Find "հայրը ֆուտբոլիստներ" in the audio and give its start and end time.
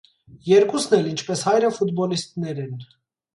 1.49-2.65